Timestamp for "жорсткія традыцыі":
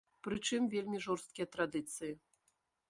1.05-2.13